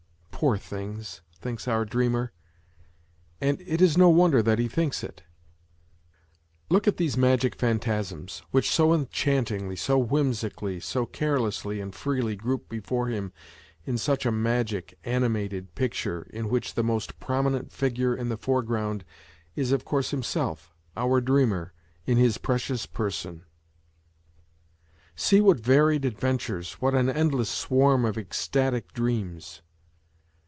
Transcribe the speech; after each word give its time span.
Poor 0.51 0.57
things! 0.57 1.21
thinks 1.35 1.67
our 1.67 1.85
dreamer. 1.85 2.31
And 3.39 3.61
it 3.61 3.79
is 3.79 3.95
no 3.95 4.09
wonder 4.09 4.41
that 4.41 4.57
he 4.57 4.67
thinks 4.67 5.03
it! 5.03 5.21
Look 6.67 6.87
at 6.87 6.97
these 6.97 7.15
magic 7.15 7.53
phantasms, 7.53 8.41
which 8.49 8.67
so 8.67 8.91
enchantingly, 8.91 9.75
so 9.75 9.99
whimsically, 9.99 10.79
so 10.79 11.05
carelessly 11.05 11.79
and 11.79 11.93
freely 11.93 12.35
group 12.35 12.69
before 12.69 13.05
him 13.07 13.31
in 13.85 13.99
such 13.99 14.25
a 14.25 14.31
magic, 14.31 14.97
animated 15.03 15.75
picture, 15.75 16.25
in 16.33 16.49
which 16.49 16.73
the 16.73 16.83
most 16.83 17.19
prominent 17.19 17.71
figure 17.71 18.15
in 18.15 18.29
the 18.29 18.35
foreground 18.37 19.05
is 19.55 19.71
of 19.71 19.85
course 19.85 20.09
himself, 20.09 20.73
our 20.97 21.21
dreamer, 21.21 21.71
in 22.07 22.17
his 22.17 22.39
precious 22.39 22.87
person. 22.87 23.43
See 25.15 25.39
what 25.39 25.59
varied 25.59 26.03
adventures, 26.03 26.81
what 26.81 26.95
an 26.95 27.11
endless 27.11 27.49
swarm 27.51 28.05
of 28.05 28.17
ecstatic 28.17 28.91
dreams. 28.91 29.61